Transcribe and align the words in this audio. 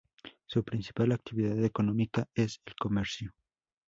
Su 0.47 0.63
principal 0.63 1.11
actividad 1.11 1.63
económica 1.63 2.25
es 2.33 2.59
el 2.65 2.73
comercio. 2.73 3.35